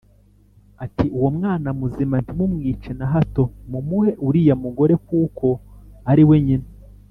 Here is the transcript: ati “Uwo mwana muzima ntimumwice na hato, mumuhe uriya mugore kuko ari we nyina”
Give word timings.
ati 0.85 1.05
“Uwo 1.17 1.29
mwana 1.37 1.69
muzima 1.79 2.15
ntimumwice 2.23 2.91
na 2.99 3.05
hato, 3.13 3.43
mumuhe 3.71 4.11
uriya 4.27 4.55
mugore 4.63 4.93
kuko 5.07 5.47
ari 6.11 6.23
we 6.29 6.37
nyina” 6.45 6.69